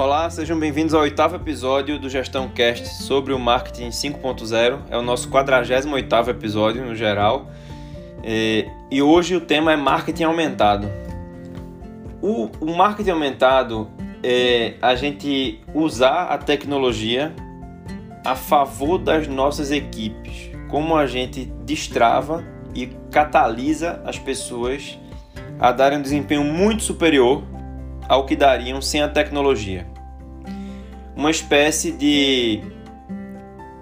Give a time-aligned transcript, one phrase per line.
[0.00, 4.78] Olá, sejam bem-vindos ao oitavo episódio do Gestão Cast sobre o marketing 5.0.
[4.88, 7.50] É o nosso 48º episódio no geral.
[8.24, 10.88] E hoje o tema é marketing aumentado.
[12.22, 13.90] O, o marketing aumentado
[14.24, 17.34] é a gente usar a tecnologia
[18.24, 20.50] a favor das nossas equipes.
[20.70, 22.42] Como a gente destrava
[22.74, 24.98] e catalisa as pessoas
[25.58, 27.44] a darem um desempenho muito superior
[28.08, 29.89] ao que dariam sem a tecnologia.
[31.20, 32.62] Uma espécie de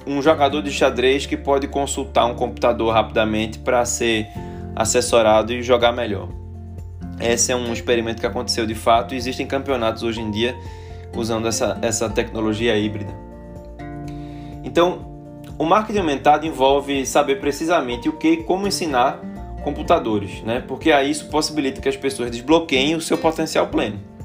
[0.04, 4.26] um jogador de xadrez que pode consultar um computador rapidamente para ser
[4.74, 6.28] assessorado e jogar melhor.
[7.20, 10.52] Esse é um experimento que aconteceu de fato e existem campeonatos hoje em dia
[11.16, 13.14] usando essa, essa tecnologia híbrida.
[14.64, 19.20] Então, o marketing aumentado envolve saber precisamente o que e como ensinar
[19.62, 20.60] computadores, né?
[20.66, 24.17] porque aí isso possibilita que as pessoas desbloqueiem o seu potencial pleno.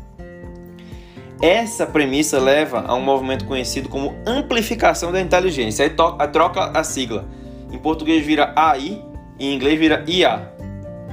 [1.43, 5.83] Essa premissa leva a um movimento conhecido como amplificação da inteligência.
[5.83, 7.25] Aí troca a sigla.
[7.69, 9.03] Em português vira AI,
[9.37, 10.53] em inglês vira IA.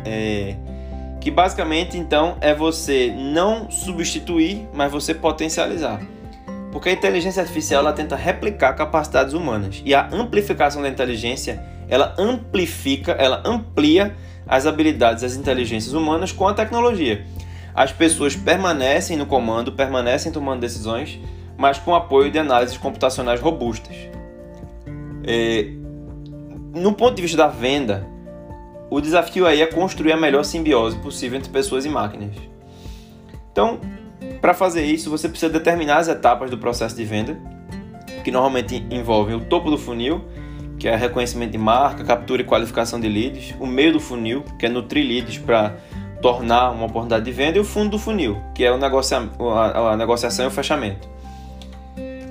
[0.04, 0.54] É,
[1.20, 6.00] que basicamente então é você não substituir, mas você potencializar.
[6.70, 12.14] Porque a inteligência artificial ela tenta replicar capacidades humanas e a amplificação da inteligência ela
[12.16, 14.14] amplifica, ela amplia
[14.46, 17.26] as habilidades das inteligências humanas com a tecnologia
[17.74, 21.18] as pessoas permanecem no comando, permanecem tomando decisões,
[21.56, 23.96] mas com apoio de análises computacionais robustas.
[25.24, 25.70] É,
[26.74, 28.06] no ponto de vista da venda,
[28.90, 32.34] o desafio aí é construir a melhor simbiose possível entre pessoas e máquinas.
[33.52, 33.80] Então,
[34.40, 37.38] para fazer isso, você precisa determinar as etapas do processo de venda,
[38.24, 40.24] que normalmente envolvem o topo do funil,
[40.78, 44.66] que é reconhecimento de marca, captura e qualificação de leads, o meio do funil, que
[44.66, 45.76] é nutrir leads para
[46.20, 49.92] tornar uma oportunidade de venda, e o fundo do funil, que é o negocia a,
[49.92, 51.08] a negociação e o fechamento.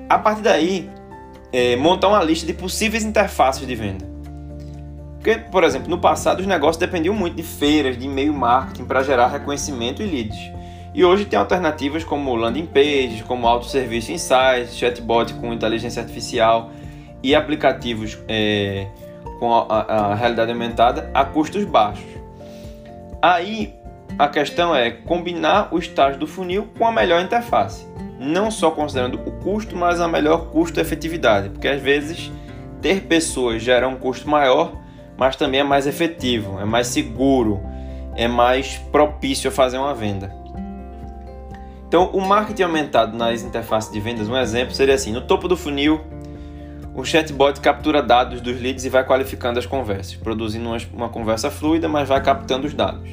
[0.08, 0.90] A partir daí,
[1.52, 4.08] é, montar uma lista de possíveis interfaces de venda.
[5.16, 9.04] Porque, por exemplo, no passado os negócios dependiam muito de feiras, de e-mail marketing para
[9.04, 10.60] gerar reconhecimento e leads.
[10.94, 16.72] E hoje tem alternativas como landing pages, como autosserviço insights, chatbot com inteligência artificial
[17.22, 18.88] e aplicativos é,
[19.40, 22.08] com a, a, a realidade aumentada a custos baixos.
[23.22, 23.74] Aí
[24.18, 27.86] a questão é combinar o estágio do funil com a melhor interface,
[28.20, 32.32] não só considerando o custo, mas a melhor custo-efetividade, porque às vezes
[32.82, 34.74] ter pessoas gera um custo maior,
[35.18, 37.62] mas também é mais efetivo, é mais seguro,
[38.16, 40.34] é mais propício a fazer uma venda.
[41.88, 45.58] Então, o marketing aumentado nas interfaces de vendas, um exemplo seria assim: no topo do
[45.58, 46.00] funil,
[46.94, 51.88] o chatbot captura dados dos leads e vai qualificando as conversas, produzindo uma, conversa fluida,
[51.88, 53.10] mas vai captando os dados.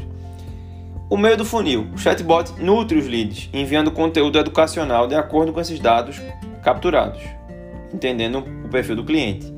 [1.08, 5.60] O meio do funil, o chatbot nutre os leads, enviando conteúdo educacional de acordo com
[5.60, 6.20] esses dados
[6.64, 7.22] capturados,
[7.94, 9.54] entendendo o perfil do cliente.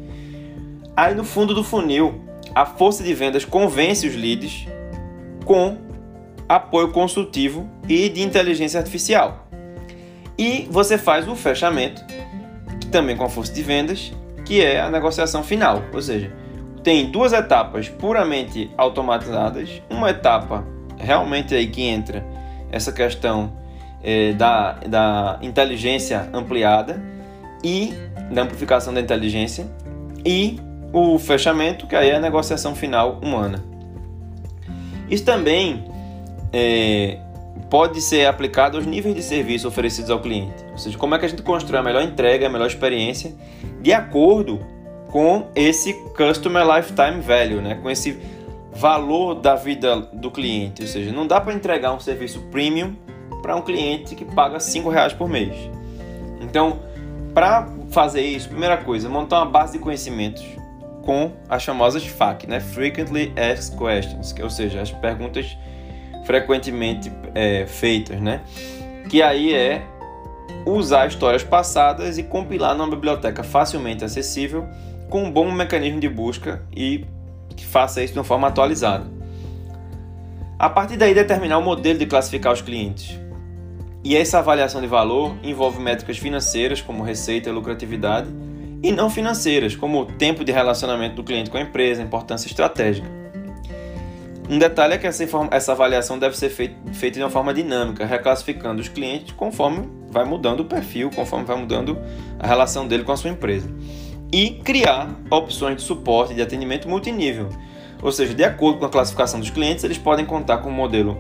[0.95, 2.21] Aí no fundo do funil,
[2.55, 4.67] a força de vendas convence os leads
[5.47, 5.79] com
[6.47, 9.49] apoio consultivo e de inteligência artificial.
[10.37, 12.05] E você faz o fechamento,
[12.93, 14.13] também com a força de vendas,
[14.45, 16.31] que é a negociação final, ou seja,
[16.85, 20.63] tem duas etapas puramente automatizadas, uma etapa
[20.99, 22.25] realmente aí que entra
[22.71, 23.53] essa questão
[24.03, 27.03] é, da, da inteligência ampliada
[27.65, 27.93] e
[28.31, 29.67] da amplificação da inteligência
[30.25, 30.61] e
[30.93, 33.63] o fechamento, que aí é a negociação final humana.
[35.11, 35.85] Isso também
[36.53, 37.19] é,
[37.71, 40.65] pode ser aplicado aos níveis de serviço oferecidos ao cliente.
[40.73, 43.33] Ou seja, como é que a gente constrói a melhor entrega, a melhor experiência,
[43.81, 44.61] de acordo
[45.09, 47.79] com esse Customer Lifetime Value, né?
[47.83, 48.19] com esse
[48.79, 50.83] valor da vida do cliente.
[50.83, 52.95] Ou seja, não dá para entregar um serviço premium
[53.43, 55.55] para um cliente que paga R$ reais por mês.
[56.41, 56.79] Então,
[57.35, 60.45] para fazer isso, primeira coisa, montar uma base de conhecimentos
[61.03, 62.61] com as famosas FAQ, né?
[62.61, 65.57] Frequently Asked Questions, que, ou seja, as perguntas
[66.25, 68.43] frequentemente é, feitas, né?
[69.09, 69.83] Que aí é
[70.65, 74.67] usar histórias passadas e compilar numa biblioteca facilmente acessível
[75.09, 77.05] com um bom mecanismo de busca e
[77.59, 79.05] que faça isso de uma forma atualizada.
[80.59, 83.19] A partir daí, determinar o modelo de classificar os clientes.
[84.03, 88.29] E essa avaliação de valor envolve métricas financeiras, como receita e lucratividade,
[88.83, 93.09] e não financeiras, como o tempo de relacionamento do cliente com a empresa, importância estratégica.
[94.49, 98.07] Um detalhe é que essa, essa avaliação deve ser feita, feita de uma forma dinâmica,
[98.07, 101.99] reclassificando os clientes conforme vai mudando o perfil, conforme vai mudando
[102.39, 103.69] a relação dele com a sua empresa
[104.33, 107.49] e criar opções de suporte de atendimento multinível.
[108.03, 111.19] Ou seja, de acordo com a classificação dos clientes, eles podem contar com um modelo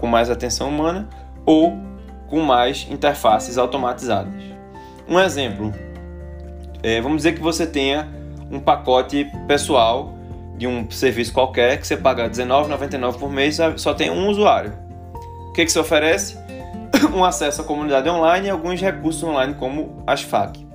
[0.00, 1.08] com mais atenção humana
[1.44, 1.76] ou
[2.28, 4.34] com mais interfaces automatizadas.
[5.08, 5.72] Um exemplo,
[6.82, 8.08] é, vamos dizer que você tenha
[8.50, 10.14] um pacote pessoal
[10.56, 14.72] de um serviço qualquer que você paga R$19,99 por mês só tem um usuário.
[15.48, 16.36] O que, que você oferece?
[17.14, 20.65] um acesso à comunidade online e alguns recursos online como as FAQ.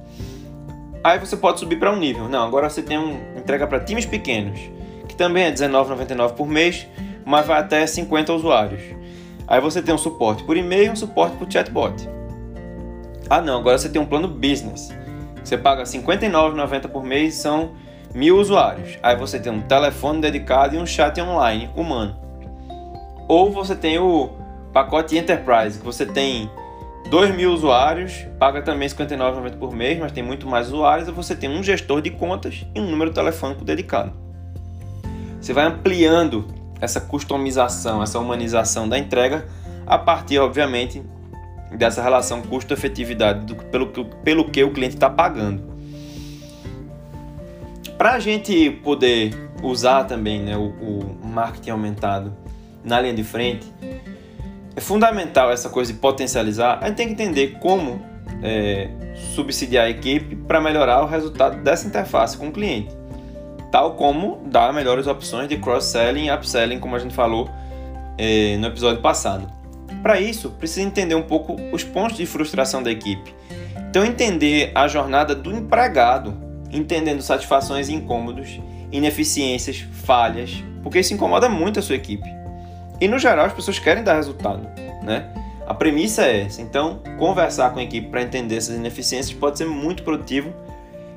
[1.03, 2.29] Aí você pode subir para um nível.
[2.29, 4.59] Não, agora você tem um entrega para times pequenos,
[5.07, 6.87] que também é R$19,99 por mês,
[7.25, 8.81] mas vai até 50 usuários.
[9.47, 12.07] Aí você tem um suporte por e-mail e um suporte por chatbot.
[13.29, 14.93] Ah não, agora você tem um plano business.
[15.43, 17.71] Você paga R$ 59,90 por mês, são
[18.13, 18.97] mil usuários.
[19.01, 22.15] Aí você tem um telefone dedicado e um chat online humano.
[23.27, 24.29] Ou você tem o
[24.71, 26.49] pacote Enterprise, que você tem
[27.09, 31.11] 2 mil usuários, paga também R$ 59,90 por mês, mas tem muito mais usuários, e
[31.11, 34.13] você tem um gestor de contas e um número telefônico dedicado.
[35.41, 36.47] Você vai ampliando
[36.79, 39.45] essa customização, essa humanização da entrega
[39.85, 41.03] a partir, obviamente,
[41.77, 45.71] dessa relação custo-efetividade pelo, pelo que o cliente está pagando.
[47.97, 52.33] Para a gente poder usar também né, o, o marketing aumentado
[52.83, 53.71] na linha de frente,
[54.75, 56.79] é fundamental essa coisa de potencializar.
[56.81, 58.01] A gente tem que entender como
[58.41, 58.89] é,
[59.35, 62.95] subsidiar a equipe para melhorar o resultado dessa interface com o cliente,
[63.71, 67.49] tal como dar melhores opções de cross-selling e upselling, como a gente falou
[68.17, 69.51] é, no episódio passado.
[70.01, 73.35] Para isso, precisa entender um pouco os pontos de frustração da equipe.
[73.89, 76.33] Então, entender a jornada do empregado,
[76.71, 78.59] entendendo satisfações e incômodos,
[78.91, 82.40] ineficiências, falhas, porque isso incomoda muito a sua equipe.
[83.01, 84.69] E no geral as pessoas querem dar resultado,
[85.03, 85.27] né?
[85.65, 86.61] A premissa é essa.
[86.61, 90.53] Então, conversar com a equipe para entender essas ineficiências pode ser muito produtivo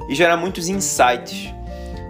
[0.08, 1.52] e gerar muitos insights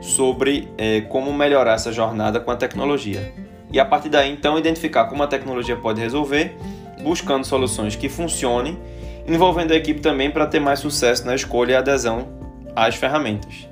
[0.01, 3.33] sobre é, como melhorar essa jornada com a tecnologia.
[3.73, 6.57] E a partir daí, então, identificar como a tecnologia pode resolver,
[7.03, 8.79] buscando soluções que funcionem,
[9.27, 12.29] envolvendo a equipe também para ter mais sucesso na escolha e adesão
[12.77, 13.69] às ferramentas.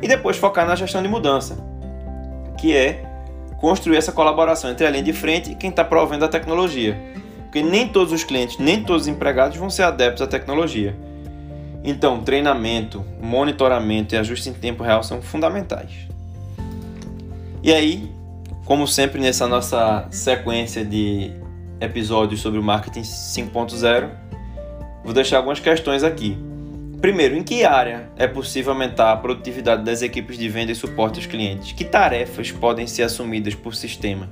[0.00, 1.58] E depois focar na gestão de mudança,
[2.56, 3.11] que é
[3.62, 7.00] construir essa colaboração entre a linha de frente e quem está provendo a tecnologia.
[7.42, 10.96] Porque nem todos os clientes, nem todos os empregados vão ser adeptos à tecnologia.
[11.84, 16.08] Então, treinamento, monitoramento e ajuste em tempo real são fundamentais.
[17.62, 18.10] E aí,
[18.64, 21.30] como sempre nessa nossa sequência de
[21.80, 24.10] episódios sobre o marketing 5.0,
[25.04, 26.36] vou deixar algumas questões aqui.
[27.02, 31.18] Primeiro, em que área é possível aumentar a produtividade das equipes de venda e suporte
[31.18, 31.72] aos clientes?
[31.72, 34.28] Que tarefas podem ser assumidas por sistemas?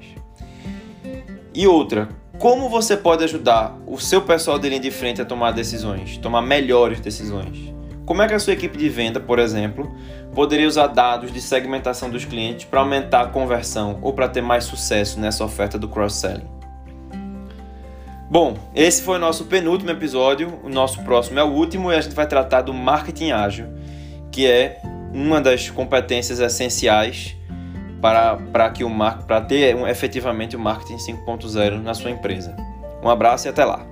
[1.52, 2.08] E outra,
[2.38, 6.42] como você pode ajudar o seu pessoal de linha de frente a tomar decisões, tomar
[6.42, 7.74] melhores decisões?
[8.06, 9.92] Como é que a sua equipe de venda, por exemplo,
[10.32, 14.62] poderia usar dados de segmentação dos clientes para aumentar a conversão ou para ter mais
[14.62, 16.59] sucesso nessa oferta do cross-selling?
[18.30, 20.60] Bom, esse foi o nosso penúltimo episódio.
[20.62, 23.66] O nosso próximo é o último e a gente vai tratar do marketing ágil,
[24.30, 24.80] que é
[25.12, 27.36] uma das competências essenciais
[28.00, 28.90] para, para que o
[29.26, 32.54] para ter um, efetivamente o marketing 5.0 na sua empresa.
[33.02, 33.84] Um abraço e até lá.